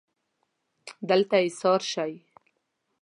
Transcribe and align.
دلته 1.09 1.35
ایسار 1.43 1.81
شئ 1.91 2.13